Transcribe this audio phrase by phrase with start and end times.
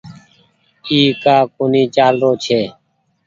[0.87, 2.61] اي ڪآ ڪونيٚ چآلرو ڇي۔